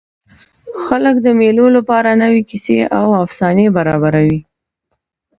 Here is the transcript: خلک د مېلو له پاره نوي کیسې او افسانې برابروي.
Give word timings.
خلک 0.83 1.15
د 1.21 1.27
مېلو 1.39 1.65
له 1.75 1.81
پاره 1.89 2.13
نوي 2.23 2.41
کیسې 2.49 2.77
او 2.99 3.07
افسانې 3.25 3.67
برابروي. 3.77 4.39